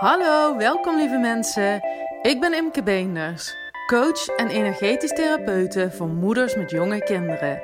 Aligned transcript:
Hallo, 0.00 0.56
welkom 0.56 0.96
lieve 0.96 1.16
mensen. 1.16 1.80
Ik 2.22 2.40
ben 2.40 2.54
Imke 2.54 2.82
Beenders, 2.82 3.54
coach 3.86 4.26
en 4.36 4.48
energetisch 4.48 5.12
therapeute 5.12 5.90
voor 5.90 6.08
moeders 6.08 6.56
met 6.56 6.70
jonge 6.70 7.04
kinderen. 7.04 7.62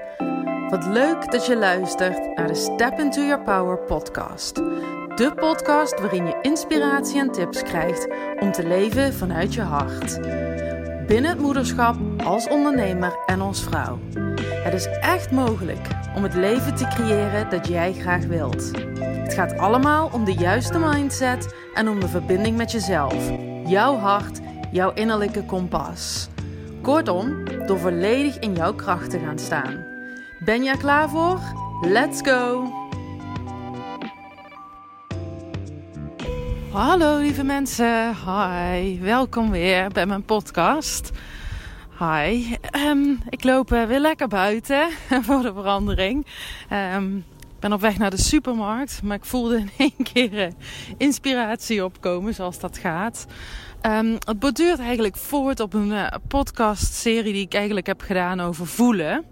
Wat 0.69 0.87
leuk 0.87 1.31
dat 1.33 1.47
je 1.47 1.57
luistert 1.57 2.37
naar 2.37 2.47
de 2.47 2.55
Step 2.55 2.99
Into 2.99 3.23
Your 3.23 3.43
Power 3.43 3.79
podcast. 3.79 4.55
De 5.15 5.33
podcast 5.35 6.01
waarin 6.01 6.27
je 6.27 6.39
inspiratie 6.43 7.21
en 7.21 7.33
tips 7.33 7.63
krijgt 7.63 8.09
om 8.41 8.53
te 8.53 8.67
leven 8.67 9.15
vanuit 9.15 9.55
je 9.55 9.63
hart. 9.63 10.21
Binnen 11.07 11.31
het 11.31 11.41
moederschap, 11.41 11.97
als 12.25 12.49
ondernemer 12.49 13.19
en 13.27 13.41
als 13.41 13.63
vrouw. 13.63 13.99
Het 14.67 14.75
is 14.75 14.87
echt 15.01 15.31
mogelijk 15.31 15.89
om 16.15 16.23
het 16.23 16.35
leven 16.35 16.75
te 16.75 16.87
creëren 16.89 17.51
dat 17.51 17.69
jij 17.69 17.93
graag 17.93 18.25
wilt. 18.25 18.71
Het 18.99 19.35
gaat 19.35 19.59
allemaal 19.59 20.11
om 20.13 20.25
de 20.25 20.33
juiste 20.33 20.79
mindset 20.79 21.55
en 21.75 21.89
om 21.89 22.01
de 22.01 22.09
verbinding 22.09 22.57
met 22.57 22.73
jezelf, 22.73 23.31
jouw 23.67 23.97
hart, 23.97 24.41
jouw 24.71 24.93
innerlijke 24.93 25.45
kompas. 25.45 26.29
Kortom, 26.83 27.45
door 27.67 27.79
volledig 27.79 28.39
in 28.39 28.55
jouw 28.55 28.75
kracht 28.75 29.11
te 29.11 29.19
gaan 29.19 29.39
staan. 29.39 29.85
Ben 30.45 30.67
er 30.67 30.77
klaar 30.77 31.09
voor? 31.09 31.41
Let's 31.83 32.21
go! 32.23 32.73
Hallo 36.73 37.19
lieve 37.19 37.45
mensen, 37.45 38.15
hi, 38.15 39.01
welkom 39.01 39.51
weer 39.51 39.89
bij 39.89 40.07
mijn 40.07 40.25
podcast. 40.25 41.11
Hi, 41.99 42.55
ehm, 42.71 43.15
ik 43.29 43.45
loop 43.45 43.73
uh, 43.73 43.85
weer 43.85 44.01
lekker 44.01 44.29
buiten 44.29 44.89
voor 45.27 45.43
de 45.43 45.53
verandering. 45.53 46.27
Um, 46.95 47.17
ik 47.39 47.61
ben 47.61 47.73
op 47.73 47.81
weg 47.81 47.99
naar 47.99 48.11
de 48.11 48.21
supermarkt, 48.21 49.03
maar 49.03 49.17
ik 49.17 49.25
voelde 49.25 49.57
in 49.57 49.71
één 49.97 50.07
keer 50.13 50.33
uh, 50.33 50.53
inspiratie 50.97 51.85
opkomen, 51.85 52.35
zoals 52.35 52.59
dat 52.59 52.79
gaat. 52.79 53.27
Um, 53.83 54.13
het 54.13 54.39
borduurt 54.39 54.79
eigenlijk 54.79 55.17
voort 55.17 55.61
op 55.61 55.75
een 55.75 55.91
uh, 55.91 56.07
podcastserie 56.29 57.33
die 57.33 57.45
ik 57.45 57.55
eigenlijk 57.55 57.87
heb 57.87 58.01
gedaan 58.01 58.41
over 58.41 58.67
voelen. 58.67 59.25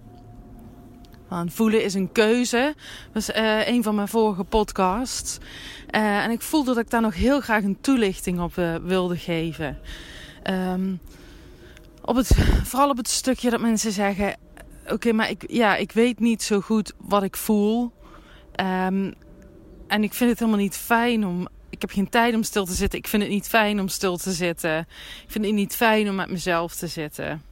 Voelen 1.47 1.85
is 1.85 1.95
een 1.95 2.13
keuze. 2.13 2.75
Dat 3.13 3.23
is 3.23 3.31
een 3.67 3.83
van 3.83 3.95
mijn 3.95 4.09
vorige 4.09 4.45
podcasts. 4.45 5.39
En 5.87 6.31
ik 6.31 6.43
voelde 6.43 6.75
dat 6.75 6.85
ik 6.85 6.91
daar 6.91 7.01
nog 7.01 7.15
heel 7.15 7.41
graag 7.41 7.63
een 7.63 7.81
toelichting 7.81 8.41
op 8.41 8.55
wilde 8.83 9.17
geven. 9.17 9.79
Um, 10.51 11.01
op 12.05 12.17
het, 12.17 12.27
vooral 12.71 12.91
op 12.91 12.97
het 12.97 13.09
stukje 13.09 13.51
dat 13.51 13.61
mensen 13.61 13.93
zeggen: 13.93 14.37
Oké, 14.87 15.13
maar 15.13 15.31
ik, 15.31 15.45
ja, 15.51 15.77
ik 15.77 15.93
weet 15.93 16.19
niet 16.19 16.43
zo 16.43 16.61
goed 16.61 16.93
wat 16.99 17.23
ik 17.23 17.37
voel. 17.37 17.93
Um, 18.61 19.15
en 19.87 20.03
ik 20.03 20.15
vind 20.15 20.31
het 20.31 20.39
helemaal 20.39 20.61
niet 20.61 20.77
fijn 20.77 21.27
om. 21.27 21.49
Ik 21.71 21.81
heb 21.81 21.91
geen 21.91 22.09
tijd 22.09 22.35
om 22.35 22.43
stil 22.43 22.65
te 22.65 22.73
zitten. 22.73 22.99
Ik 22.99 23.09
vind 23.09 23.23
het 23.23 23.31
niet 23.31 23.49
fijn 23.49 23.81
om 23.81 23.89
stil 23.89 24.17
te 24.17 24.33
zitten. 24.33 24.79
Ik 25.25 25.31
vind 25.31 25.45
het 25.45 25.55
niet 25.55 25.77
fijn 25.77 26.09
om 26.09 26.15
met 26.15 26.31
mezelf 26.31 26.75
te 26.75 26.87
zitten. 26.87 27.43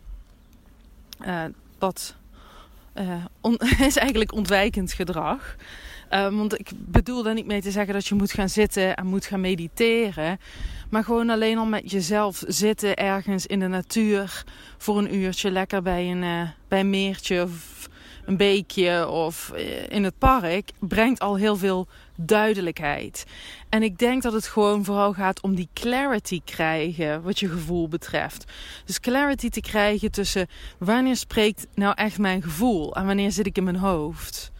Uh, 1.27 1.45
dat 1.79 2.15
on, 3.41 3.57
is 3.89 3.97
eigenlijk 3.97 4.33
ontwijkend 4.33 4.93
gedrag. 4.93 5.57
Um, 6.11 6.37
want 6.37 6.59
ik 6.59 6.71
bedoel 6.75 7.23
daar 7.23 7.35
niet 7.35 7.47
mee 7.47 7.63
te 7.63 7.71
zeggen 7.71 7.95
dat 7.95 8.07
je 8.07 8.15
moet 8.15 8.33
gaan 8.33 8.49
zitten 8.49 8.97
en 8.97 9.07
moet 9.07 9.27
gaan 9.27 9.41
mediteren. 9.41 10.39
Maar 10.91 11.05
gewoon 11.05 11.31
alleen 11.31 11.59
al 11.59 11.67
met 11.67 11.91
jezelf 11.91 12.43
zitten 12.47 12.97
ergens 12.97 13.47
in 13.47 13.61
de 13.61 13.67
natuur 13.67 14.45
voor 14.79 14.99
een 14.99 15.15
uurtje. 15.15 15.51
Lekker 15.51 15.83
bij 15.83 16.11
een, 16.11 16.23
uh, 16.23 16.49
bij 16.69 16.81
een 16.81 16.91
meertje 16.91 17.43
of 17.43 17.89
een 18.25 18.37
beekje 18.37 19.09
of 19.09 19.53
uh, 19.55 19.91
in 19.91 20.05
het 20.05 20.19
park. 20.19 20.71
Brengt 20.79 21.21
al 21.21 21.37
heel 21.37 21.57
veel 21.57 21.87
duidelijkheid. 22.17 23.25
En 23.69 23.83
ik 23.83 23.99
denk 23.99 24.23
dat 24.23 24.33
het 24.33 24.47
gewoon 24.47 24.85
vooral 24.85 25.13
gaat 25.13 25.41
om 25.41 25.55
die 25.55 25.69
clarity 25.73 26.41
krijgen 26.45 27.23
wat 27.23 27.41
je 27.41 27.49
gevoel 27.49 27.89
betreft. 27.89 28.53
Dus 28.85 29.01
clarity 29.01 29.49
te 29.49 29.61
krijgen 29.61 30.11
tussen 30.11 30.47
wanneer 30.79 31.17
spreekt 31.17 31.67
nou 31.75 31.95
echt 31.97 32.19
mijn 32.19 32.43
gevoel 32.43 32.95
en 32.95 33.07
wanneer 33.07 33.33
zit 33.33 33.47
ik 33.47 33.57
in 33.57 33.65
mijn 33.65 33.77
hoofd. 33.77 34.53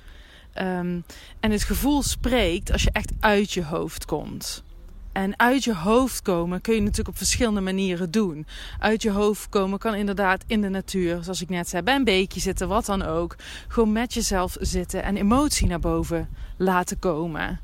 Um, 0.55 1.05
en 1.41 1.51
het 1.51 1.63
gevoel 1.63 2.03
spreekt 2.03 2.73
als 2.73 2.83
je 2.83 2.91
echt 2.93 3.13
uit 3.21 3.53
je 3.53 3.65
hoofd 3.65 4.05
komt. 4.05 4.63
En 5.13 5.39
uit 5.39 5.65
je 5.65 5.75
hoofd 5.75 6.23
komen 6.23 6.61
kun 6.61 6.75
je 6.75 6.81
natuurlijk 6.81 7.09
op 7.09 7.17
verschillende 7.17 7.61
manieren 7.61 8.11
doen. 8.11 8.47
Uit 8.79 9.03
je 9.03 9.11
hoofd 9.11 9.49
komen 9.49 9.79
kan 9.79 9.95
inderdaad 9.95 10.45
in 10.47 10.61
de 10.61 10.69
natuur, 10.69 11.23
zoals 11.23 11.43
ik 11.43 11.49
net 11.49 11.69
zei, 11.69 11.83
bij 11.83 11.95
een 11.95 12.05
beekje 12.05 12.41
zitten, 12.41 12.69
wat 12.69 12.87
dan 12.87 13.03
ook. 13.03 13.37
Gewoon 13.69 13.93
met 13.93 14.15
jezelf 14.15 14.57
zitten 14.61 15.03
en 15.03 15.17
emotie 15.17 15.67
naar 15.67 15.81
boven 15.81 16.29
laten 16.57 16.99
komen. 16.99 17.61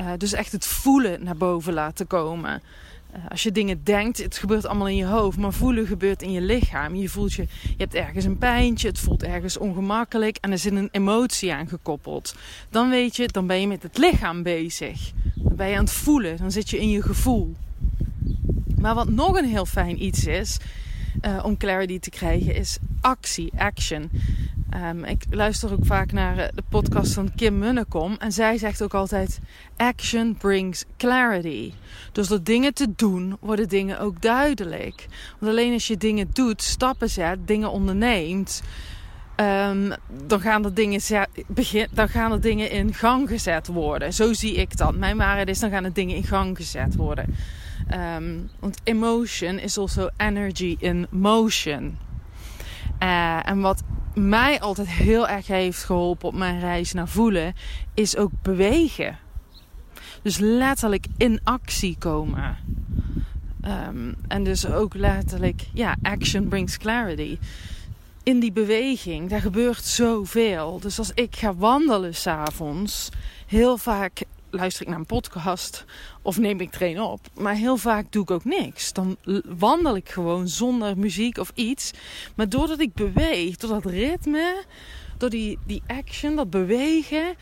Uh, 0.00 0.10
dus 0.18 0.32
echt 0.32 0.52
het 0.52 0.66
voelen 0.66 1.24
naar 1.24 1.36
boven 1.36 1.72
laten 1.72 2.06
komen. 2.06 2.62
Uh, 3.16 3.20
als 3.28 3.42
je 3.42 3.52
dingen 3.52 3.84
denkt, 3.84 4.22
het 4.22 4.38
gebeurt 4.38 4.66
allemaal 4.66 4.88
in 4.88 4.96
je 4.96 5.06
hoofd, 5.06 5.38
maar 5.38 5.52
voelen 5.52 5.86
gebeurt 5.86 6.22
in 6.22 6.32
je 6.32 6.40
lichaam. 6.40 6.94
Je 6.94 7.08
voelt 7.08 7.32
je, 7.32 7.42
je 7.62 7.74
hebt 7.76 7.94
ergens 7.94 8.24
een 8.24 8.38
pijntje, 8.38 8.88
het 8.88 8.98
voelt 8.98 9.22
ergens 9.22 9.58
ongemakkelijk 9.58 10.36
en 10.40 10.50
er 10.50 10.58
zit 10.58 10.72
een 10.72 10.88
emotie 10.92 11.52
aan 11.52 11.68
gekoppeld. 11.68 12.34
Dan 12.70 12.90
weet 12.90 13.16
je, 13.16 13.28
dan 13.28 13.46
ben 13.46 13.60
je 13.60 13.66
met 13.66 13.82
het 13.82 13.98
lichaam 13.98 14.42
bezig. 14.42 15.12
Dan 15.34 15.56
ben 15.56 15.68
je 15.68 15.76
aan 15.76 15.84
het 15.84 15.92
voelen, 15.92 16.36
dan 16.36 16.50
zit 16.50 16.70
je 16.70 16.78
in 16.78 16.90
je 16.90 17.02
gevoel. 17.02 17.54
Maar 18.78 18.94
wat 18.94 19.08
nog 19.08 19.38
een 19.38 19.48
heel 19.48 19.66
fijn 19.66 20.04
iets 20.04 20.26
is, 20.26 20.58
uh, 21.22 21.44
om 21.44 21.56
clarity 21.56 21.98
te 21.98 22.10
krijgen, 22.10 22.54
is 22.54 22.78
actie, 23.00 23.52
action. 23.56 24.10
Um, 24.76 25.04
ik 25.04 25.24
luister 25.30 25.72
ook 25.72 25.86
vaak 25.86 26.12
naar 26.12 26.36
de 26.36 26.62
podcast 26.68 27.12
van 27.12 27.34
Kim 27.34 27.58
Munnekom. 27.58 28.16
En 28.18 28.32
zij 28.32 28.58
zegt 28.58 28.82
ook 28.82 28.94
altijd: 28.94 29.40
Action 29.76 30.36
brings 30.36 30.84
clarity. 30.96 31.72
Dus 32.12 32.28
door 32.28 32.42
dingen 32.42 32.74
te 32.74 32.86
doen, 32.96 33.36
worden 33.40 33.68
dingen 33.68 34.00
ook 34.00 34.22
duidelijk. 34.22 35.06
Want 35.38 35.52
alleen 35.52 35.72
als 35.72 35.86
je 35.86 35.96
dingen 35.96 36.28
doet, 36.32 36.62
stappen 36.62 37.10
zet, 37.10 37.46
dingen 37.46 37.70
onderneemt. 37.70 38.62
Um, 39.36 39.92
dan, 40.26 40.40
gaan 40.40 40.64
er 40.64 40.74
dingen 40.74 41.00
begin, 41.46 41.88
dan 41.92 42.08
gaan 42.08 42.32
er 42.32 42.40
dingen 42.40 42.70
in 42.70 42.94
gang 42.94 43.28
gezet 43.28 43.66
worden. 43.66 44.12
Zo 44.12 44.32
zie 44.32 44.54
ik 44.54 44.76
dat. 44.76 44.96
Mijn 44.96 45.16
waarheid 45.16 45.48
is: 45.48 45.58
dan 45.58 45.70
gaan 45.70 45.84
er 45.84 45.92
dingen 45.92 46.16
in 46.16 46.24
gang 46.24 46.56
gezet 46.56 46.96
worden. 46.96 47.34
Um, 47.94 48.50
want 48.58 48.80
emotion 48.84 49.58
is 49.58 49.78
also 49.78 50.08
energy 50.16 50.76
in 50.78 51.06
motion. 51.10 51.98
Uh, 53.02 53.48
en 53.48 53.60
wat 53.60 53.82
mij 54.14 54.60
altijd 54.60 54.88
heel 54.88 55.28
erg 55.28 55.46
heeft 55.46 55.84
geholpen 55.84 56.28
op 56.28 56.34
mijn 56.34 56.60
reis 56.60 56.92
naar 56.92 57.08
voelen, 57.08 57.54
is 57.94 58.16
ook 58.16 58.30
bewegen. 58.42 59.18
Dus 60.22 60.38
letterlijk 60.38 61.06
in 61.16 61.40
actie 61.44 61.96
komen. 61.98 62.56
Um, 63.64 64.14
en 64.28 64.44
dus 64.44 64.66
ook 64.66 64.94
letterlijk, 64.94 65.66
ja, 65.72 65.96
action 66.02 66.48
brings 66.48 66.76
clarity. 66.76 67.38
In 68.22 68.40
die 68.40 68.52
beweging, 68.52 69.30
daar 69.30 69.40
gebeurt 69.40 69.84
zoveel. 69.84 70.80
Dus 70.80 70.98
als 70.98 71.10
ik 71.14 71.36
ga 71.36 71.54
wandelen 71.54 72.14
s'avonds, 72.14 73.08
heel 73.46 73.78
vaak 73.78 74.22
luister 74.52 74.82
ik 74.82 74.88
naar 74.88 74.98
een 74.98 75.06
podcast 75.06 75.84
of 76.22 76.38
neem 76.38 76.60
ik 76.60 76.70
trainen 76.70 77.10
op. 77.10 77.20
Maar 77.34 77.54
heel 77.54 77.76
vaak 77.76 78.12
doe 78.12 78.22
ik 78.22 78.30
ook 78.30 78.44
niks. 78.44 78.92
Dan 78.92 79.16
wandel 79.58 79.96
ik 79.96 80.08
gewoon 80.08 80.48
zonder 80.48 80.98
muziek 80.98 81.38
of 81.38 81.50
iets. 81.54 81.90
Maar 82.34 82.48
doordat 82.48 82.80
ik 82.80 82.94
beweeg, 82.94 83.56
door 83.56 83.70
dat 83.70 83.84
ritme, 83.84 84.64
door 85.16 85.30
die, 85.30 85.58
die 85.66 85.82
action, 85.86 86.36
dat 86.36 86.50
bewegen, 86.50 87.34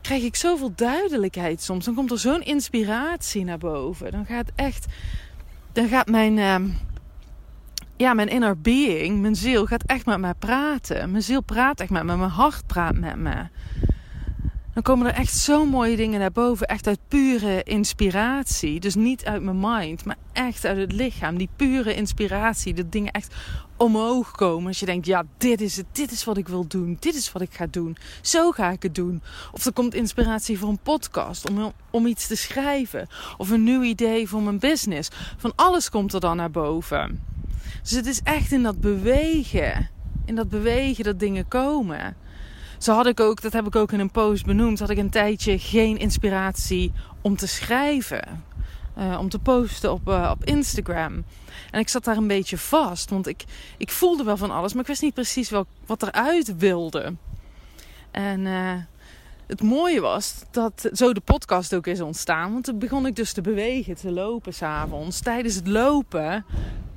krijg 0.00 0.22
ik 0.22 0.36
zoveel 0.36 0.72
duidelijkheid 0.74 1.62
soms. 1.62 1.84
Dan 1.84 1.94
komt 1.94 2.10
er 2.10 2.18
zo'n 2.18 2.42
inspiratie 2.42 3.44
naar 3.44 3.58
boven. 3.58 4.10
Dan 4.10 4.26
gaat 4.26 4.50
echt, 4.54 4.86
dan 5.72 5.88
gaat 5.88 6.08
mijn, 6.08 6.36
uh, 6.36 6.74
ja, 7.96 8.14
mijn 8.14 8.28
inner 8.28 8.60
being, 8.60 9.20
mijn 9.20 9.36
ziel, 9.36 9.66
gaat 9.66 9.84
echt 9.86 10.06
met 10.06 10.18
mij 10.18 10.34
praten. 10.34 11.10
Mijn 11.10 11.22
ziel 11.22 11.40
praat 11.40 11.80
echt 11.80 11.90
met 11.90 12.04
me, 12.04 12.16
mijn 12.16 12.30
hart 12.30 12.66
praat 12.66 12.94
met 12.94 13.16
me 13.16 13.48
dan 14.74 14.82
komen 14.82 15.06
er 15.06 15.14
echt 15.14 15.36
zo 15.36 15.64
mooie 15.66 15.96
dingen 15.96 16.20
naar 16.20 16.32
boven. 16.32 16.66
Echt 16.66 16.86
uit 16.86 16.98
pure 17.08 17.62
inspiratie. 17.62 18.80
Dus 18.80 18.94
niet 18.94 19.24
uit 19.24 19.42
mijn 19.42 19.60
mind, 19.60 20.04
maar 20.04 20.16
echt 20.32 20.64
uit 20.64 20.76
het 20.76 20.92
lichaam. 20.92 21.36
Die 21.36 21.48
pure 21.56 21.94
inspiratie. 21.94 22.74
Dat 22.74 22.92
dingen 22.92 23.12
echt 23.12 23.34
omhoog 23.76 24.30
komen. 24.30 24.66
Als 24.66 24.80
je 24.80 24.86
denkt, 24.86 25.06
ja, 25.06 25.24
dit 25.38 25.60
is 25.60 25.76
het. 25.76 25.86
Dit 25.92 26.10
is 26.10 26.24
wat 26.24 26.36
ik 26.36 26.48
wil 26.48 26.66
doen. 26.66 26.96
Dit 27.00 27.14
is 27.14 27.32
wat 27.32 27.42
ik 27.42 27.54
ga 27.54 27.66
doen. 27.70 27.96
Zo 28.22 28.50
ga 28.50 28.70
ik 28.70 28.82
het 28.82 28.94
doen. 28.94 29.22
Of 29.52 29.66
er 29.66 29.72
komt 29.72 29.94
inspiratie 29.94 30.58
voor 30.58 30.68
een 30.68 30.82
podcast. 30.82 31.48
Om, 31.48 31.72
om 31.90 32.06
iets 32.06 32.26
te 32.26 32.36
schrijven. 32.36 33.08
Of 33.36 33.50
een 33.50 33.64
nieuw 33.64 33.82
idee 33.82 34.28
voor 34.28 34.42
mijn 34.42 34.58
business. 34.58 35.10
Van 35.36 35.52
alles 35.56 35.90
komt 35.90 36.12
er 36.12 36.20
dan 36.20 36.36
naar 36.36 36.50
boven. 36.50 37.24
Dus 37.82 37.90
het 37.90 38.06
is 38.06 38.20
echt 38.22 38.52
in 38.52 38.62
dat 38.62 38.80
bewegen. 38.80 39.90
In 40.24 40.34
dat 40.34 40.48
bewegen 40.48 41.04
dat 41.04 41.18
dingen 41.18 41.48
komen. 41.48 42.16
Zo 42.80 42.94
had 42.94 43.06
ik 43.06 43.20
ook, 43.20 43.42
dat 43.42 43.52
heb 43.52 43.66
ik 43.66 43.76
ook 43.76 43.92
in 43.92 44.00
een 44.00 44.10
post 44.10 44.44
benoemd, 44.44 44.78
had 44.78 44.90
ik 44.90 44.98
een 44.98 45.10
tijdje 45.10 45.58
geen 45.58 45.98
inspiratie 45.98 46.92
om 47.20 47.36
te 47.36 47.46
schrijven. 47.46 48.44
Uh, 48.98 49.18
om 49.18 49.28
te 49.28 49.38
posten 49.38 49.92
op, 49.92 50.08
uh, 50.08 50.30
op 50.30 50.44
Instagram. 50.44 51.24
En 51.70 51.80
ik 51.80 51.88
zat 51.88 52.04
daar 52.04 52.16
een 52.16 52.26
beetje 52.26 52.58
vast, 52.58 53.10
want 53.10 53.26
ik, 53.26 53.44
ik 53.76 53.90
voelde 53.90 54.24
wel 54.24 54.36
van 54.36 54.50
alles, 54.50 54.72
maar 54.72 54.82
ik 54.82 54.88
wist 54.88 55.02
niet 55.02 55.14
precies 55.14 55.50
wel, 55.50 55.66
wat 55.86 56.02
eruit 56.02 56.56
wilde. 56.56 57.14
En 58.10 58.40
uh, 58.40 58.72
het 59.46 59.62
mooie 59.62 60.00
was 60.00 60.34
dat 60.50 60.90
zo 60.92 61.12
de 61.12 61.20
podcast 61.20 61.74
ook 61.74 61.86
is 61.86 62.00
ontstaan. 62.00 62.52
Want 62.52 62.64
toen 62.64 62.78
begon 62.78 63.06
ik 63.06 63.16
dus 63.16 63.32
te 63.32 63.40
bewegen, 63.40 63.94
te 63.94 64.10
lopen 64.10 64.54
s'avonds. 64.54 65.20
Tijdens 65.20 65.54
het 65.54 65.66
lopen 65.66 66.44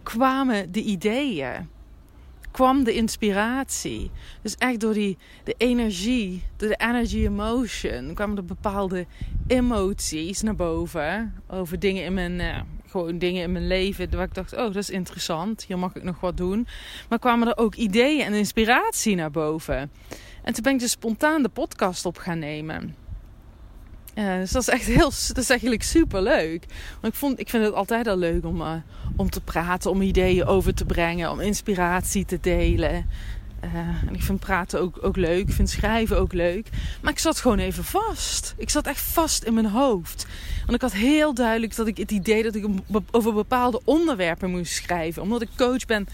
kwamen 0.03 0.71
de 0.71 0.81
ideeën. 0.81 1.69
Kwam 2.53 2.83
de 2.83 2.93
inspiratie. 2.93 4.11
Dus 4.41 4.55
echt 4.55 4.79
door 4.79 4.93
die, 4.93 5.17
de 5.43 5.55
energie, 5.57 6.43
door 6.55 6.69
de 6.69 6.75
energy 6.77 7.25
emotion, 7.25 8.13
kwamen 8.13 8.37
er 8.37 8.45
bepaalde 8.45 9.05
emoties 9.47 10.41
naar 10.41 10.55
boven. 10.55 11.33
Over 11.47 11.79
dingen 11.79 12.03
in 12.03 12.13
mijn, 12.13 12.39
uh, 12.39 12.61
gewoon 12.87 13.17
dingen 13.17 13.43
in 13.43 13.51
mijn 13.51 13.67
leven. 13.67 14.15
Waar 14.15 14.25
ik 14.25 14.33
dacht, 14.33 14.53
oh, 14.53 14.59
dat 14.59 14.75
is 14.75 14.89
interessant. 14.89 15.63
Hier 15.63 15.79
mag 15.79 15.95
ik 15.95 16.03
nog 16.03 16.19
wat 16.19 16.37
doen. 16.37 16.67
Maar 17.09 17.19
kwamen 17.19 17.47
er 17.47 17.57
ook 17.57 17.75
ideeën 17.75 18.25
en 18.25 18.33
inspiratie 18.33 19.15
naar 19.15 19.31
boven. 19.31 19.91
En 20.43 20.53
toen 20.53 20.63
ben 20.63 20.73
ik 20.73 20.79
dus 20.79 20.91
spontaan 20.91 21.43
de 21.43 21.49
podcast 21.49 22.05
op 22.05 22.17
gaan 22.17 22.39
nemen. 22.39 23.02
Dus 24.13 24.51
dat 24.51 24.61
is 24.61 24.69
echt 24.69 24.85
heel, 24.85 25.11
dat 25.27 25.37
is 25.37 25.49
eigenlijk 25.49 25.83
super 25.83 26.21
leuk. 26.21 26.65
Want 27.01 27.13
ik, 27.13 27.19
vond, 27.19 27.39
ik 27.39 27.49
vind 27.49 27.63
het 27.63 27.73
altijd 27.73 28.07
al 28.07 28.17
leuk 28.17 28.45
om, 28.45 28.61
uh, 28.61 28.73
om 29.15 29.29
te 29.29 29.41
praten, 29.41 29.91
om 29.91 30.01
ideeën 30.01 30.45
over 30.45 30.73
te 30.73 30.85
brengen, 30.85 31.31
om 31.31 31.39
inspiratie 31.39 32.25
te 32.25 32.37
delen. 32.41 33.05
Uh, 33.63 33.75
en 34.07 34.13
ik 34.13 34.21
vind 34.21 34.39
praten 34.39 34.81
ook, 34.81 34.97
ook 35.01 35.15
leuk, 35.15 35.47
ik 35.47 35.53
vind 35.53 35.69
schrijven 35.69 36.17
ook 36.17 36.33
leuk. 36.33 36.69
Maar 37.01 37.11
ik 37.11 37.19
zat 37.19 37.39
gewoon 37.39 37.59
even 37.59 37.83
vast. 37.83 38.53
Ik 38.57 38.69
zat 38.69 38.87
echt 38.87 39.01
vast 39.01 39.43
in 39.43 39.53
mijn 39.53 39.69
hoofd. 39.69 40.25
Want 40.59 40.73
ik 40.73 40.81
had 40.81 40.93
heel 40.93 41.33
duidelijk 41.33 41.75
dat 41.75 41.87
ik 41.87 41.97
het 41.97 42.11
idee 42.11 42.43
dat 42.43 42.55
ik 42.55 42.67
over 43.11 43.33
bepaalde 43.33 43.81
onderwerpen 43.83 44.49
moest 44.49 44.73
schrijven. 44.73 45.21
Omdat 45.21 45.41
ik 45.41 45.49
coach 45.55 45.85
ben 45.85 46.07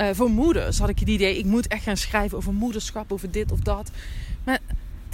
uh, 0.00 0.08
voor 0.12 0.30
moeders 0.30 0.78
had 0.78 0.88
ik 0.88 0.98
het 0.98 1.08
idee, 1.08 1.38
ik 1.38 1.44
moet 1.44 1.66
echt 1.66 1.82
gaan 1.82 1.96
schrijven 1.96 2.36
over 2.36 2.52
moederschap, 2.52 3.12
over 3.12 3.30
dit 3.30 3.52
of 3.52 3.60
dat. 3.60 3.90
Maar 4.44 4.58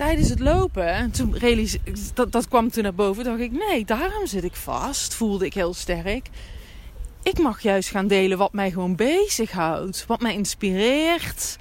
tijdens 0.00 0.29
het 0.29 0.41
lopen, 0.41 1.11
toen 1.11 1.35
dat, 2.14 2.32
dat 2.32 2.49
kwam 2.49 2.70
toen 2.70 2.82
naar 2.82 2.94
boven, 2.94 3.25
dacht 3.25 3.41
ik, 3.41 3.52
nee, 3.52 3.85
daarom 3.85 4.26
zit 4.26 4.44
ik 4.44 4.55
vast. 4.55 5.14
Voelde 5.14 5.47
ik 5.47 5.55
heel 5.55 5.75
sterk. 5.75 6.29
Ik 7.23 7.38
mag 7.38 7.61
juist 7.61 7.91
gaan 7.91 8.06
delen 8.06 8.38
wat 8.38 8.52
mij 8.52 8.70
gewoon 8.70 8.97
bezighoudt, 8.97 10.06
wat 10.06 10.20
mij 10.20 10.35
inspireert. 10.35 11.58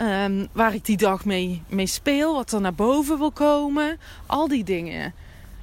Um, 0.00 0.48
waar 0.52 0.74
ik 0.74 0.84
die 0.84 0.96
dag 0.96 1.24
mee, 1.24 1.62
mee 1.68 1.86
speel, 1.86 2.34
wat 2.34 2.52
er 2.52 2.60
naar 2.60 2.74
boven 2.74 3.18
wil 3.18 3.32
komen. 3.32 3.98
Al 4.26 4.48
die 4.48 4.64
dingen. 4.64 5.14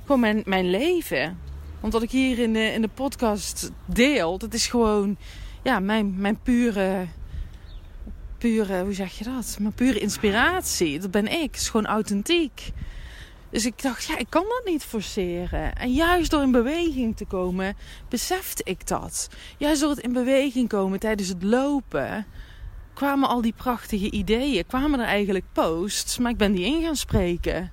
Gewoon 0.02 0.20
mijn, 0.20 0.42
mijn 0.46 0.70
leven. 0.70 1.40
Want 1.80 1.94
wat 1.94 2.04
ik 2.04 2.12
hier 2.12 2.40
in 2.40 2.54
de, 2.54 2.74
in 2.74 2.82
de 2.82 2.90
podcast 2.94 3.72
deel, 3.86 4.38
dat 4.38 4.54
is 4.54 4.68
gewoon 4.68 5.18
ja, 5.64 5.80
mijn, 5.80 6.16
mijn 6.18 6.40
pure, 6.44 7.06
pure, 8.38 8.84
hoe 8.84 8.94
zeg 8.94 9.18
je 9.18 9.24
dat? 9.24 9.58
Mijn 9.60 9.74
pure 9.74 10.00
inspiratie. 10.00 11.00
Dat 11.00 11.12
ben 11.12 11.28
ik. 11.28 11.52
Het 11.52 11.62
is 11.62 11.70
gewoon 11.70 11.86
authentiek. 11.86 12.72
Dus 13.50 13.66
ik 13.66 13.82
dacht, 13.82 14.06
ja, 14.06 14.18
ik 14.18 14.30
kan 14.30 14.44
dat 14.44 14.62
niet 14.66 14.84
forceren. 14.84 15.76
En 15.76 15.94
juist 15.94 16.32
door 16.32 16.42
in 16.42 16.52
beweging 16.52 17.18
te 17.18 17.26
komen, 17.26 17.76
besefte 18.10 18.64
ik 18.64 18.88
dat. 18.88 19.30
Juist 19.58 19.82
door 19.82 19.90
het 19.90 20.00
in 20.00 20.14
beweging 20.14 20.70
komen 20.70 21.00
tijdens 21.00 21.30
het 21.30 21.44
lopen, 21.44 22.26
kwamen 22.94 23.30
al 23.30 23.42
die 23.42 23.54
prachtige 23.54 24.12
ideeën. 24.12 24.66
Kwamen 24.66 25.00
er 25.00 25.06
eigenlijk 25.06 25.46
posts, 25.52 26.18
maar 26.18 26.32
ik 26.32 26.38
ben 26.38 26.52
die 26.52 26.66
in 26.66 26.82
gaan 26.82 26.96
spreken. 26.96 27.72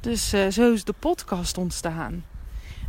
Dus 0.00 0.34
uh, 0.34 0.48
zo 0.48 0.72
is 0.72 0.84
de 0.84 0.94
podcast 0.98 1.58
ontstaan. 1.58 2.24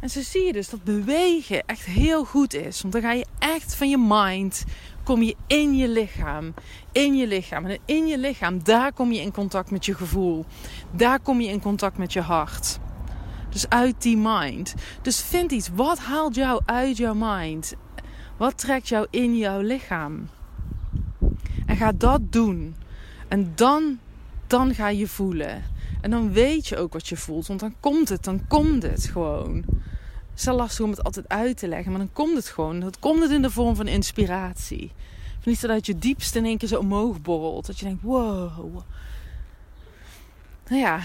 En 0.01 0.09
zo 0.09 0.21
zie 0.21 0.44
je 0.44 0.53
dus 0.53 0.69
dat 0.69 0.83
bewegen 0.83 1.63
echt 1.65 1.85
heel 1.85 2.25
goed 2.25 2.53
is. 2.53 2.81
Want 2.81 2.94
dan 2.94 3.01
ga 3.01 3.11
je 3.11 3.25
echt 3.39 3.75
van 3.75 3.89
je 3.89 3.97
mind, 3.97 4.63
kom 5.03 5.21
je 5.21 5.35
in 5.47 5.75
je 5.75 5.88
lichaam. 5.88 6.53
In 6.91 7.15
je 7.15 7.27
lichaam. 7.27 7.65
En 7.65 7.79
in 7.85 8.07
je 8.07 8.17
lichaam, 8.17 8.63
daar 8.63 8.94
kom 8.94 9.11
je 9.11 9.21
in 9.21 9.31
contact 9.31 9.71
met 9.71 9.85
je 9.85 9.94
gevoel. 9.94 10.45
Daar 10.91 11.19
kom 11.19 11.41
je 11.41 11.50
in 11.50 11.61
contact 11.61 11.97
met 11.97 12.13
je 12.13 12.21
hart. 12.21 12.79
Dus 13.50 13.69
uit 13.69 14.01
die 14.01 14.17
mind. 14.17 14.73
Dus 15.01 15.21
vind 15.21 15.51
iets. 15.51 15.69
Wat 15.75 16.00
haalt 16.00 16.35
jou 16.35 16.61
uit 16.65 16.97
jouw 16.97 17.13
mind? 17.15 17.73
Wat 18.38 18.57
trekt 18.57 18.88
jou 18.88 19.07
in 19.09 19.38
jouw 19.38 19.61
lichaam? 19.61 20.29
En 21.65 21.75
ga 21.75 21.91
dat 21.91 22.31
doen. 22.31 22.75
En 23.27 23.51
dan, 23.55 24.00
dan 24.47 24.73
ga 24.73 24.88
je 24.88 25.07
voelen. 25.07 25.63
En 26.01 26.11
dan 26.11 26.31
weet 26.31 26.67
je 26.67 26.77
ook 26.77 26.94
wat 26.94 27.07
je 27.07 27.17
voelt. 27.17 27.47
Want 27.47 27.59
dan 27.59 27.75
komt 27.79 28.09
het, 28.09 28.23
dan 28.23 28.47
komt 28.47 28.83
het 28.83 29.05
gewoon. 29.05 29.65
Het 30.33 30.41
is 30.41 30.47
wel 30.47 30.56
lastig 30.56 30.85
om 30.85 30.91
het 30.91 31.03
altijd 31.03 31.30
uit 31.30 31.57
te 31.57 31.68
leggen, 31.68 31.91
maar 31.91 32.00
dan 32.00 32.13
komt 32.13 32.35
het 32.35 32.47
gewoon. 32.47 32.80
Dan 32.80 32.94
komt 33.00 33.21
het 33.21 33.31
in 33.31 33.41
de 33.41 33.51
vorm 33.51 33.75
van 33.75 33.88
inspiratie. 33.88 34.91
Of 35.39 35.45
niet 35.45 35.62
dat 35.62 35.85
je 35.85 36.00
diepste 36.00 36.38
in 36.38 36.45
één 36.45 36.57
keer 36.57 36.68
zo 36.68 36.80
omhoog 36.80 37.21
borrelt. 37.21 37.65
Dat 37.65 37.80
je 37.80 37.85
denkt, 37.85 38.01
wow. 38.01 38.81
Nou 40.68 40.81
ja, 40.81 41.00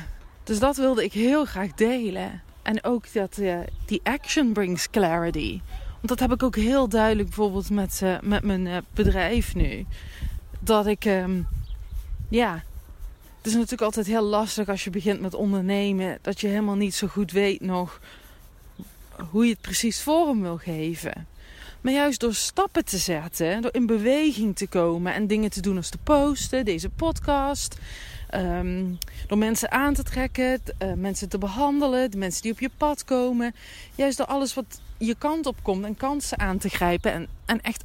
dus 0.44 0.58
dat 0.58 0.76
wilde 0.76 1.04
ik 1.04 1.12
heel 1.12 1.44
graag 1.44 1.72
delen. 1.75 2.42
En 2.62 2.84
ook 2.84 3.12
dat 3.12 3.38
uh, 3.38 3.58
die 3.86 4.00
action 4.02 4.52
brings 4.52 4.90
clarity. 4.90 5.60
Want 5.94 6.08
dat 6.08 6.20
heb 6.20 6.32
ik 6.32 6.42
ook 6.42 6.56
heel 6.56 6.88
duidelijk 6.88 7.28
bijvoorbeeld 7.28 7.70
met, 7.70 8.00
uh, 8.04 8.20
met 8.22 8.42
mijn 8.42 8.66
uh, 8.66 8.76
bedrijf 8.94 9.54
nu. 9.54 9.86
Dat 10.60 10.86
ik, 10.86 11.04
um, 11.04 11.46
ja, 12.28 12.54
het 13.36 13.46
is 13.46 13.52
natuurlijk 13.52 13.82
altijd 13.82 14.06
heel 14.06 14.22
lastig 14.22 14.69
als 14.69 14.84
je 14.84 14.90
begint 14.90 15.20
met 15.20 15.34
ondernemen. 15.34 16.19
Dat 16.22 16.40
je 16.40 16.46
helemaal 16.46 16.74
niet 16.74 16.94
zo 16.94 17.06
goed 17.06 17.32
weet 17.32 17.60
nog 17.60 18.00
hoe 19.31 19.44
je 19.44 19.50
het 19.50 19.61
precies 19.61 20.03
vorm 20.03 20.43
wil 20.43 20.56
geven. 20.56 21.26
Maar 21.81 21.93
juist 21.93 22.20
door 22.20 22.35
stappen 22.35 22.85
te 22.85 22.99
zetten, 22.99 23.62
door 23.62 23.75
in 23.75 23.87
beweging 23.87 24.56
te 24.56 24.67
komen 24.67 25.15
en 25.15 25.26
dingen 25.26 25.50
te 25.50 25.61
doen 25.61 25.76
als 25.76 25.88
te 25.88 25.99
posten, 25.99 26.65
deze 26.65 26.88
podcast. 26.88 27.76
Ehm, 28.29 28.85
door 29.26 29.38
mensen 29.38 29.70
aan 29.70 29.94
te 29.94 30.03
trekken, 30.03 30.61
uh, 30.82 30.93
mensen 30.93 31.29
te 31.29 31.38
behandelen, 31.38 32.11
de 32.11 32.17
mensen 32.17 32.43
die 32.43 32.53
op 32.53 32.61
je 32.61 32.70
pad 32.76 33.05
komen. 33.05 33.55
Juist 33.94 34.17
door 34.17 34.26
alles 34.26 34.55
wat 34.55 34.81
je 34.99 35.15
kant 35.19 35.47
op 35.47 35.56
komt 35.62 35.85
en 35.85 35.97
kansen 35.97 36.38
aan 36.38 36.59
te 36.59 36.69
grijpen 36.69 37.12
en, 37.12 37.29
en 37.44 37.61
echt 37.61 37.85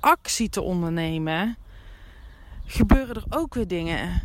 actie 0.00 0.48
te 0.48 0.62
ondernemen, 0.62 1.56
gebeuren 2.66 3.14
er 3.14 3.24
ook 3.28 3.54
weer 3.54 3.68
dingen. 3.68 4.22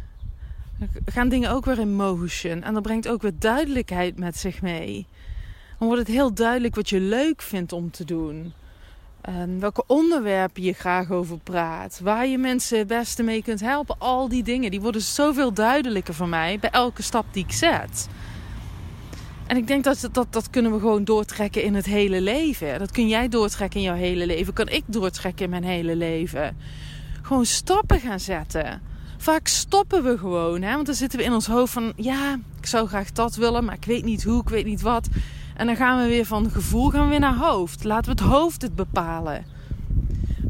gaan 1.06 1.30
dingen 1.30 1.52
ook 1.52 1.66
weer 1.66 1.80
in 1.80 1.96
motion 1.96 2.64
en 2.64 2.74
dat 2.74 2.84
brengt 2.84 3.08
ook 3.08 3.22
weer 3.22 3.40
duidelijkheid 3.40 4.20
met 4.20 4.38
zich 4.38 4.62
mee 4.62 5.08
dan 5.78 5.88
wordt 5.88 6.08
het 6.08 6.16
heel 6.16 6.34
duidelijk 6.34 6.76
wat 6.76 6.90
je 6.90 7.00
leuk 7.00 7.42
vindt 7.42 7.74
om 7.74 7.92
te 7.92 8.06
doen. 8.06 8.54
En 9.22 9.60
welke 9.60 9.84
onderwerpen 9.88 10.64
je 10.64 10.74
graag 10.74 11.12
over 11.12 11.38
praat. 11.38 12.00
Waar 12.04 12.28
je 12.28 12.38
mensen 12.38 12.78
het 12.78 12.88
beste 12.88 13.24
mee 13.24 13.44
kunt 13.44 13.60
helpen. 13.60 13.96
Al 14.00 14.28
die 14.28 14.44
dingen 14.44 14.72
die 14.72 14.82
worden 14.82 15.02
zoveel 15.02 15.54
duidelijker 15.54 16.14
voor 16.14 16.28
mij 16.28 16.60
bij 16.60 16.70
elke 16.70 17.02
stap 17.02 17.26
die 17.32 17.44
ik 17.44 17.52
zet. 17.52 18.08
En 19.48 19.58
ik 19.58 19.68
denk 19.68 19.84
dat, 19.84 20.10
dat 20.12 20.34
dat 20.34 20.50
kunnen 20.50 20.72
we 20.72 20.80
gewoon 20.80 21.04
doortrekken 21.04 21.64
in 21.64 21.76
het 21.76 21.86
hele 21.86 22.22
leven. 22.22 22.80
Dat 22.80 22.92
kun 22.92 23.08
jij 23.08 23.28
doortrekken 23.30 23.80
in 23.80 23.86
jouw 23.86 23.96
hele 23.96 24.26
leven. 24.26 24.54
Kan 24.54 24.68
ik 24.68 24.84
doortrekken 24.86 25.44
in 25.44 25.50
mijn 25.50 25.64
hele 25.64 25.96
leven. 25.96 26.58
Gewoon 27.22 27.46
stappen 27.46 28.00
gaan 28.00 28.20
zetten. 28.20 28.82
Vaak 29.18 29.48
stoppen 29.48 30.04
we 30.04 30.18
gewoon. 30.18 30.62
Hè? 30.62 30.74
Want 30.74 30.86
dan 30.86 30.96
zitten 30.96 31.20
we 31.20 31.26
in 31.26 31.34
ons 31.34 31.48
hoofd 31.48 31.74
van... 31.74 31.94
Ja, 31.96 32.40
ik 32.60 32.66
zou 32.66 32.88
graag 32.88 33.12
dat 33.12 33.36
willen, 33.36 33.66
maar 33.66 33.76
ik 33.76 33.86
weet 33.86 34.06
niet 34.06 34.24
hoe, 34.24 34.42
ik 34.42 34.50
weet 34.50 34.66
niet 34.66 34.82
wat. 34.82 35.08
En 35.58 35.66
dan 35.66 35.76
gaan 35.76 36.02
we 36.02 36.08
weer 36.08 36.26
van 36.26 36.52
gevoel 36.52 36.90
gaan 36.90 37.04
we 37.04 37.10
weer 37.10 37.20
naar 37.20 37.38
hoofd. 37.38 37.84
Laten 37.84 38.16
we 38.16 38.22
het 38.22 38.32
hoofd 38.32 38.62
het 38.62 38.76
bepalen. 38.76 39.46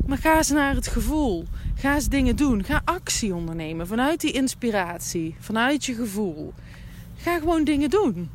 Maar 0.05 0.17
ga 0.17 0.37
eens 0.37 0.49
naar 0.49 0.75
het 0.75 0.87
gevoel. 0.87 1.45
Ga 1.75 1.95
eens 1.95 2.07
dingen 2.07 2.35
doen. 2.35 2.63
Ga 2.63 2.81
actie 2.85 3.35
ondernemen 3.35 3.87
vanuit 3.87 4.21
die 4.21 4.31
inspiratie, 4.31 5.35
vanuit 5.39 5.85
je 5.85 5.93
gevoel. 5.93 6.53
Ga 7.17 7.39
gewoon 7.39 7.63
dingen 7.63 7.89
doen. 7.89 8.29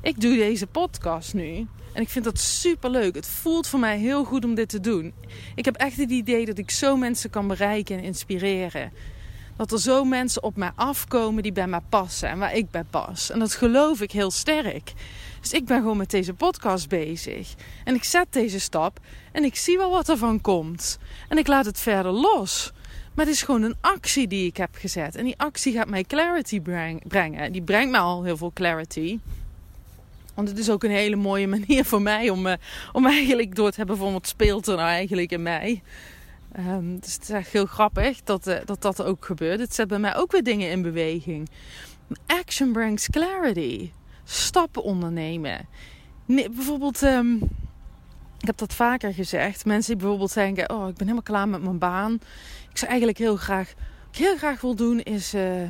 Ik 0.00 0.20
doe 0.20 0.36
deze 0.36 0.66
podcast 0.66 1.34
nu 1.34 1.66
en 1.92 2.02
ik 2.02 2.08
vind 2.08 2.24
dat 2.24 2.38
super 2.38 2.90
leuk. 2.90 3.14
Het 3.14 3.26
voelt 3.26 3.66
voor 3.66 3.80
mij 3.80 3.98
heel 3.98 4.24
goed 4.24 4.44
om 4.44 4.54
dit 4.54 4.68
te 4.68 4.80
doen. 4.80 5.12
Ik 5.54 5.64
heb 5.64 5.76
echt 5.76 5.96
het 5.96 6.10
idee 6.10 6.46
dat 6.46 6.58
ik 6.58 6.70
zo 6.70 6.96
mensen 6.96 7.30
kan 7.30 7.48
bereiken 7.48 7.98
en 7.98 8.04
inspireren. 8.04 8.92
Dat 9.60 9.72
er 9.72 9.80
zo 9.80 10.04
mensen 10.04 10.42
op 10.42 10.56
mij 10.56 10.70
afkomen 10.74 11.42
die 11.42 11.52
bij 11.52 11.66
mij 11.66 11.80
passen 11.88 12.28
en 12.28 12.38
waar 12.38 12.54
ik 12.54 12.70
bij 12.70 12.84
pas. 12.84 13.30
En 13.30 13.38
dat 13.38 13.54
geloof 13.54 14.00
ik 14.00 14.12
heel 14.12 14.30
sterk. 14.30 14.92
Dus 15.40 15.52
ik 15.52 15.64
ben 15.64 15.78
gewoon 15.78 15.96
met 15.96 16.10
deze 16.10 16.34
podcast 16.34 16.88
bezig. 16.88 17.54
En 17.84 17.94
ik 17.94 18.04
zet 18.04 18.26
deze 18.30 18.60
stap 18.60 18.98
en 19.32 19.44
ik 19.44 19.56
zie 19.56 19.76
wel 19.76 19.90
wat 19.90 20.08
er 20.08 20.16
van 20.16 20.40
komt. 20.40 20.98
En 21.28 21.38
ik 21.38 21.46
laat 21.46 21.64
het 21.64 21.80
verder 21.80 22.12
los. 22.12 22.72
Maar 23.14 23.24
het 23.24 23.34
is 23.34 23.42
gewoon 23.42 23.62
een 23.62 23.76
actie 23.80 24.28
die 24.28 24.46
ik 24.46 24.56
heb 24.56 24.70
gezet. 24.72 25.16
En 25.16 25.24
die 25.24 25.38
actie 25.38 25.72
gaat 25.72 25.88
mij 25.88 26.04
clarity 26.04 26.60
brengen. 27.08 27.52
Die 27.52 27.62
brengt 27.62 27.90
mij 27.90 28.00
al 28.00 28.22
heel 28.22 28.36
veel 28.36 28.52
clarity. 28.54 29.18
Want 30.34 30.48
het 30.48 30.58
is 30.58 30.70
ook 30.70 30.84
een 30.84 30.90
hele 30.90 31.16
mooie 31.16 31.48
manier 31.56 31.84
voor 31.84 32.02
mij 32.02 32.30
om, 32.30 32.46
uh, 32.46 32.52
om 32.92 33.06
eigenlijk 33.06 33.54
door 33.54 33.70
te 33.70 33.76
hebben 33.76 33.96
van 33.96 34.12
wat 34.12 34.28
speelt 34.28 34.66
er 34.66 34.76
nou 34.76 34.88
eigenlijk 34.88 35.30
in 35.30 35.42
mij. 35.42 35.82
Um, 36.58 36.98
dus 37.00 37.12
het 37.12 37.22
is 37.22 37.30
echt 37.30 37.48
heel 37.48 37.66
grappig 37.66 38.22
dat, 38.22 38.48
uh, 38.48 38.56
dat 38.64 38.82
dat 38.82 39.02
ook 39.02 39.24
gebeurt. 39.24 39.60
Het 39.60 39.74
zet 39.74 39.88
bij 39.88 39.98
mij 39.98 40.16
ook 40.16 40.32
weer 40.32 40.42
dingen 40.42 40.70
in 40.70 40.82
beweging. 40.82 41.48
Action 42.26 42.72
brings 42.72 43.08
clarity 43.08 43.90
stappen 44.24 44.82
ondernemen. 44.82 45.68
Bijvoorbeeld, 46.26 47.02
um, 47.02 47.36
ik 48.38 48.46
heb 48.46 48.56
dat 48.56 48.74
vaker 48.74 49.14
gezegd. 49.14 49.64
Mensen 49.64 49.92
die 49.92 50.00
bijvoorbeeld 50.00 50.34
denken: 50.34 50.70
Oh, 50.70 50.88
ik 50.88 50.94
ben 50.94 51.06
helemaal 51.06 51.22
klaar 51.22 51.48
met 51.48 51.62
mijn 51.62 51.78
baan. 51.78 52.12
Ik 52.70 52.78
zou 52.78 52.90
eigenlijk 52.90 53.18
heel 53.18 53.36
graag, 53.36 53.74
wat 53.76 54.18
ik 54.18 54.24
heel 54.24 54.36
graag 54.36 54.60
wil 54.60 54.74
doen, 54.74 55.00
is, 55.00 55.34
uh, 55.34 55.62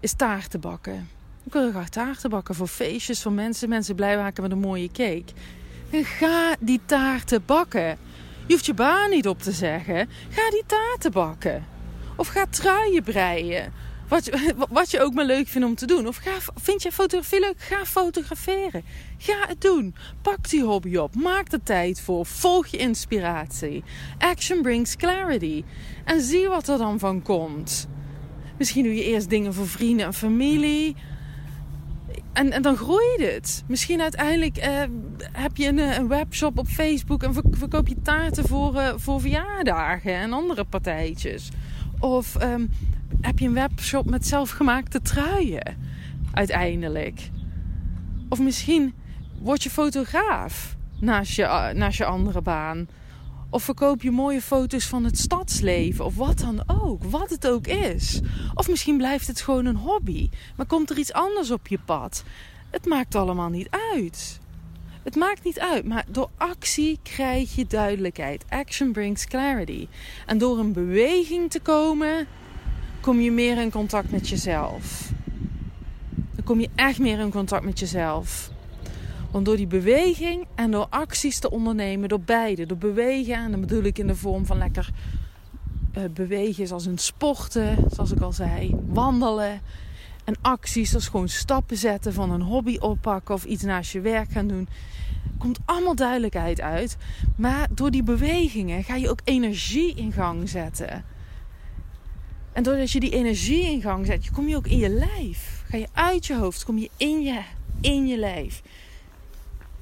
is 0.00 0.12
taarten 0.12 0.60
bakken. 0.60 1.08
Ik 1.44 1.52
wil 1.52 1.70
graag 1.70 1.88
taarten 1.88 2.30
bakken 2.30 2.54
voor 2.54 2.66
feestjes, 2.66 3.22
voor 3.22 3.32
mensen. 3.32 3.68
Mensen 3.68 3.94
blij 3.94 4.16
maken 4.16 4.42
met 4.42 4.52
een 4.52 4.58
mooie 4.58 4.88
cake. 4.92 5.32
En 5.90 6.04
ga 6.04 6.56
die 6.60 6.80
taarten 6.86 7.42
bakken. 7.46 7.98
Je 8.46 8.52
hoeft 8.52 8.66
je 8.66 8.74
baan 8.74 9.10
niet 9.10 9.28
op 9.28 9.42
te 9.42 9.52
zeggen. 9.52 10.08
Ga 10.28 10.50
die 10.50 10.62
taarten 10.66 11.12
bakken. 11.12 11.66
Of 12.16 12.28
ga 12.28 12.46
truien 12.50 13.02
breien. 13.02 13.72
Wat, 14.08 14.30
wat 14.70 14.90
je 14.90 15.00
ook 15.00 15.14
maar 15.14 15.24
leuk 15.24 15.48
vindt 15.48 15.66
om 15.66 15.74
te 15.74 15.86
doen. 15.86 16.06
Of 16.06 16.16
ga, 16.16 16.30
vind 16.54 16.82
je 16.82 16.92
fotografie 16.92 17.40
leuk? 17.40 17.54
Ga 17.58 17.84
fotograferen. 17.84 18.84
Ga 19.18 19.46
het 19.46 19.60
doen. 19.60 19.94
Pak 20.22 20.50
die 20.50 20.62
hobby 20.62 20.96
op. 20.96 21.14
Maak 21.14 21.52
er 21.52 21.62
tijd 21.62 22.00
voor. 22.00 22.26
Volg 22.26 22.66
je 22.66 22.76
inspiratie. 22.76 23.82
Action 24.18 24.62
brings 24.62 24.96
clarity. 24.96 25.64
En 26.04 26.20
zie 26.20 26.48
wat 26.48 26.68
er 26.68 26.78
dan 26.78 26.98
van 26.98 27.22
komt. 27.22 27.88
Misschien 28.58 28.84
doe 28.84 28.94
je 28.94 29.04
eerst 29.04 29.30
dingen 29.30 29.54
voor 29.54 29.68
vrienden 29.68 30.06
en 30.06 30.14
familie. 30.14 30.96
En, 32.34 32.52
en 32.52 32.62
dan 32.62 32.76
groeit 32.76 33.20
het. 33.20 33.64
Misschien 33.66 34.00
uiteindelijk 34.00 34.56
eh, 34.56 34.82
heb 35.32 35.56
je 35.56 35.68
een, 35.68 35.78
eh, 35.78 35.96
een, 35.96 36.08
webshop 36.08 36.58
op 36.58 36.66
Facebook 36.66 37.22
en 37.22 37.34
verkoop 37.50 37.88
je 37.88 38.02
taarten 38.02 38.48
voor, 38.48 38.74
uh, 38.74 38.92
voor 38.96 39.20
verjaardagen 39.20 40.14
en 40.14 40.32
andere 40.32 40.64
partijtjes. 40.64 41.50
Of 41.98 42.42
um, 42.42 42.70
heb 43.20 43.38
je 43.38 43.46
een 43.46 43.54
webshop 43.54 44.10
met 44.10 44.26
zelfgemaakte 44.26 45.02
truien 45.02 45.76
uiteindelijk. 46.32 47.30
Of 48.28 48.40
misschien 48.40 48.94
word 49.40 49.62
je 49.62 49.70
fotograaf 49.70 50.76
naast 51.00 51.36
je, 51.36 51.72
naast 51.74 51.98
je 51.98 52.04
andere 52.04 52.42
baan. 52.42 52.88
Of 53.54 53.62
verkoop 53.62 54.02
je 54.02 54.10
mooie 54.10 54.40
foto's 54.40 54.86
van 54.86 55.04
het 55.04 55.18
stadsleven. 55.18 56.04
Of 56.04 56.16
wat 56.16 56.38
dan 56.38 56.62
ook. 56.66 57.04
Wat 57.04 57.30
het 57.30 57.46
ook 57.48 57.66
is. 57.66 58.20
Of 58.54 58.68
misschien 58.68 58.96
blijft 58.96 59.26
het 59.26 59.40
gewoon 59.40 59.64
een 59.64 59.76
hobby. 59.76 60.30
Maar 60.56 60.66
komt 60.66 60.90
er 60.90 60.98
iets 60.98 61.12
anders 61.12 61.50
op 61.50 61.66
je 61.66 61.78
pad. 61.84 62.24
Het 62.70 62.86
maakt 62.86 63.14
allemaal 63.14 63.48
niet 63.48 63.68
uit. 63.92 64.40
Het 65.02 65.16
maakt 65.16 65.44
niet 65.44 65.60
uit. 65.60 65.84
Maar 65.84 66.04
door 66.08 66.30
actie 66.36 66.98
krijg 67.02 67.54
je 67.54 67.66
duidelijkheid. 67.66 68.44
Action 68.48 68.92
brings 68.92 69.26
clarity. 69.26 69.88
En 70.26 70.38
door 70.38 70.58
een 70.58 70.72
beweging 70.72 71.50
te 71.50 71.60
komen, 71.60 72.26
kom 73.00 73.20
je 73.20 73.32
meer 73.32 73.58
in 73.58 73.70
contact 73.70 74.10
met 74.10 74.28
jezelf. 74.28 75.10
Dan 76.34 76.44
kom 76.44 76.60
je 76.60 76.70
echt 76.74 76.98
meer 76.98 77.18
in 77.18 77.30
contact 77.30 77.64
met 77.64 77.78
jezelf. 77.78 78.50
Want 79.34 79.46
door 79.46 79.56
die 79.56 79.66
beweging 79.66 80.46
en 80.54 80.70
door 80.70 80.86
acties 80.90 81.38
te 81.38 81.50
ondernemen, 81.50 82.08
door 82.08 82.20
beide, 82.20 82.66
door 82.66 82.78
bewegen, 82.78 83.34
en 83.34 83.50
dan 83.50 83.60
bedoel 83.60 83.82
ik 83.82 83.98
in 83.98 84.06
de 84.06 84.16
vorm 84.16 84.46
van 84.46 84.58
lekker 84.58 84.90
uh, 85.98 86.04
bewegen, 86.10 86.66
zoals 86.66 86.86
een 86.86 86.98
sporten, 86.98 87.76
zoals 87.90 88.12
ik 88.12 88.20
al 88.20 88.32
zei, 88.32 88.76
wandelen. 88.86 89.60
En 90.24 90.34
acties, 90.40 90.90
zoals 90.90 91.08
gewoon 91.08 91.28
stappen 91.28 91.76
zetten 91.76 92.12
van 92.12 92.30
een 92.30 92.40
hobby 92.42 92.76
oppakken 92.78 93.34
of 93.34 93.44
iets 93.44 93.62
naast 93.62 93.92
je 93.92 94.00
werk 94.00 94.30
gaan 94.30 94.46
doen. 94.46 94.68
Komt 95.38 95.58
allemaal 95.64 95.94
duidelijkheid 95.94 96.60
uit. 96.60 96.96
Maar 97.36 97.68
door 97.70 97.90
die 97.90 98.02
bewegingen 98.02 98.84
ga 98.84 98.94
je 98.94 99.10
ook 99.10 99.20
energie 99.24 99.94
in 99.94 100.12
gang 100.12 100.48
zetten. 100.48 101.04
En 102.52 102.62
doordat 102.62 102.90
je 102.90 103.00
die 103.00 103.12
energie 103.12 103.64
in 103.64 103.80
gang 103.80 104.06
zet, 104.06 104.30
kom 104.30 104.48
je 104.48 104.56
ook 104.56 104.66
in 104.66 104.78
je 104.78 104.88
lijf. 104.88 105.64
Ga 105.68 105.76
je 105.76 105.88
uit 105.92 106.26
je 106.26 106.36
hoofd, 106.36 106.64
kom 106.64 106.78
je 106.78 106.90
in 106.96 107.22
je, 107.22 107.40
in 107.80 108.06
je 108.06 108.18
lijf. 108.18 108.62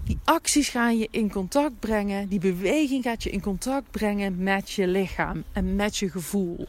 Die 0.04 0.18
acties 0.24 0.68
gaan 0.68 0.98
je 0.98 1.08
in 1.10 1.30
contact 1.30 1.78
brengen. 1.78 2.28
Die 2.28 2.38
beweging 2.38 3.02
gaat 3.02 3.22
je 3.22 3.30
in 3.30 3.40
contact 3.40 3.90
brengen 3.90 4.42
met 4.42 4.70
je 4.70 4.86
lichaam 4.86 5.44
en 5.52 5.76
met 5.76 5.96
je 5.96 6.10
gevoel. 6.10 6.68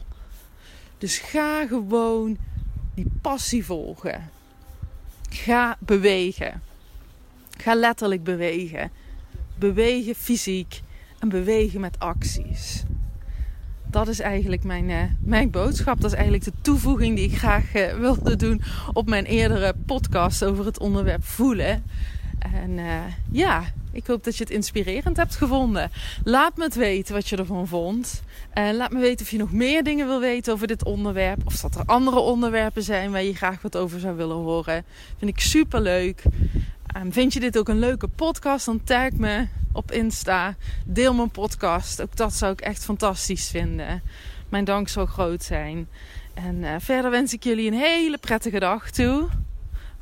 Dus 0.98 1.18
ga 1.18 1.66
gewoon 1.66 2.36
die 2.94 3.06
passie 3.20 3.64
volgen. 3.64 4.30
Ga 5.30 5.76
bewegen. 5.80 6.62
Ga 7.58 7.74
letterlijk 7.74 8.24
bewegen. 8.24 8.90
Bewegen 9.58 10.14
fysiek 10.14 10.80
en 11.18 11.28
bewegen 11.28 11.80
met 11.80 11.98
acties. 11.98 12.82
Dat 13.86 14.08
is 14.08 14.20
eigenlijk 14.20 14.64
mijn, 14.64 14.88
uh, 14.88 15.02
mijn 15.20 15.50
boodschap. 15.50 16.00
Dat 16.00 16.10
is 16.10 16.16
eigenlijk 16.16 16.44
de 16.44 16.52
toevoeging 16.60 17.16
die 17.16 17.28
ik 17.28 17.38
graag 17.38 17.74
uh, 17.74 17.92
wilde 17.92 18.36
doen 18.36 18.62
op 18.92 19.08
mijn 19.08 19.24
eerdere 19.24 19.74
podcast 19.86 20.44
over 20.44 20.64
het 20.64 20.78
onderwerp 20.78 21.24
voelen. 21.24 21.84
En 22.38 22.78
uh, 22.78 23.00
ja, 23.30 23.64
ik 23.92 24.06
hoop 24.06 24.24
dat 24.24 24.36
je 24.36 24.44
het 24.44 24.52
inspirerend 24.52 25.16
hebt 25.16 25.36
gevonden. 25.36 25.90
Laat 26.24 26.56
me 26.56 26.64
het 26.64 26.74
weten 26.74 27.14
wat 27.14 27.28
je 27.28 27.36
ervan 27.36 27.66
vond. 27.66 28.22
En 28.50 28.76
laat 28.76 28.92
me 28.92 29.00
weten 29.00 29.24
of 29.24 29.30
je 29.30 29.38
nog 29.38 29.52
meer 29.52 29.82
dingen 29.82 30.06
wil 30.06 30.20
weten 30.20 30.52
over 30.52 30.66
dit 30.66 30.84
onderwerp. 30.84 31.40
Of 31.44 31.60
dat 31.60 31.74
er 31.74 31.84
andere 31.86 32.18
onderwerpen 32.18 32.82
zijn 32.82 33.10
waar 33.10 33.22
je 33.22 33.34
graag 33.34 33.62
wat 33.62 33.76
over 33.76 34.00
zou 34.00 34.16
willen 34.16 34.36
horen. 34.36 34.84
Vind 35.18 35.30
ik 35.30 35.40
super 35.40 35.80
leuk. 35.80 36.22
Um, 36.96 37.12
vind 37.12 37.32
je 37.32 37.40
dit 37.40 37.58
ook 37.58 37.68
een 37.68 37.78
leuke 37.78 38.08
podcast? 38.08 38.66
Dan 38.66 38.84
tag 38.84 39.10
me 39.12 39.46
op 39.72 39.92
Insta. 39.92 40.56
Deel 40.84 41.14
mijn 41.14 41.30
podcast. 41.30 42.02
Ook 42.02 42.16
dat 42.16 42.34
zou 42.34 42.52
ik 42.52 42.60
echt 42.60 42.84
fantastisch 42.84 43.48
vinden. 43.48 44.02
Mijn 44.48 44.64
dank 44.64 44.88
zal 44.88 45.06
groot 45.06 45.42
zijn. 45.42 45.88
En 46.34 46.54
uh, 46.54 46.74
verder 46.78 47.10
wens 47.10 47.32
ik 47.32 47.44
jullie 47.44 47.66
een 47.66 47.78
hele 47.78 48.18
prettige 48.18 48.58
dag 48.58 48.90
toe 48.90 49.28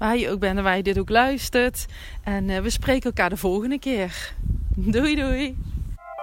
waar 0.03 0.17
je 0.17 0.31
ook 0.31 0.39
bent 0.39 0.59
en 0.59 0.65
waar 0.65 0.77
je 0.77 0.83
dit 0.83 0.99
ook 0.99 1.11
luistert. 1.11 1.87
En 2.25 2.49
uh, 2.49 2.59
we 2.59 2.71
spreken 2.71 3.03
elkaar 3.03 3.31
de 3.31 3.37
volgende 3.37 3.79
keer. 3.79 4.35
Doei 4.77 5.15
doei! 5.15 5.57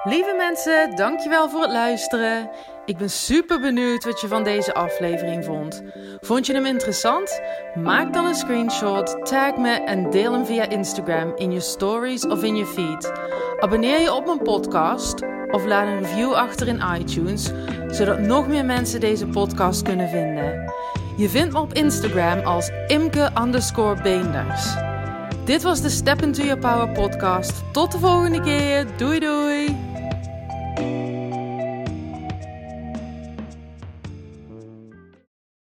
Lieve 0.04 0.36
mensen, 0.38 0.96
dankjewel 0.96 1.50
voor 1.50 1.62
het 1.62 1.72
luisteren. 1.72 2.50
Ik 2.86 2.98
ben 2.98 3.10
super 3.10 3.60
benieuwd 3.60 4.04
wat 4.04 4.22
je 4.22 4.28
van 4.28 4.44
deze 4.44 4.74
aflevering 4.74 5.46
vond. 5.46 5.84
Vond 6.20 6.46
je 6.46 6.54
hem 6.54 6.66
interessant? 6.66 7.42
Maak 7.76 8.14
dan 8.14 8.26
een 8.26 8.36
screenshot, 8.36 9.26
tag 9.26 9.58
me 9.58 9.72
en 9.72 10.10
deel 10.10 10.34
hem 10.34 10.46
via 10.46 10.70
Instagram 10.70 11.32
in 11.36 11.52
je 11.52 11.60
stories 11.60 12.28
of 12.28 12.44
in 12.44 12.56
je 12.56 12.66
feed. 12.66 13.14
Abonneer 13.60 14.02
je 14.02 14.14
op 14.14 14.26
mijn 14.26 14.42
podcast 14.42 15.22
of 15.52 15.66
laat 15.66 15.88
een 15.88 16.00
review 16.00 16.34
achter 16.34 16.68
in 16.68 16.84
iTunes, 17.00 17.52
zodat 17.88 18.20
nog 18.20 18.48
meer 18.48 18.66
mensen 18.66 19.00
deze 19.00 19.28
podcast 19.28 19.82
kunnen 19.82 20.10
vinden. 20.10 20.74
Je 21.20 21.30
vindt 21.30 21.54
me 21.54 21.60
op 21.60 21.74
Instagram 21.74 22.40
als 22.40 22.72
imke 22.88 23.34
beenders. 24.02 24.74
Dit 25.46 25.64
was 25.64 25.82
de 25.82 25.90
Step 25.90 26.22
Into 26.22 26.44
Your 26.44 26.60
Power 26.60 26.90
podcast. 26.90 27.64
Tot 27.72 27.92
de 27.92 28.00
volgende 28.00 28.42
keer. 28.42 28.88
Doei 28.98 29.20
doei! 29.20 29.88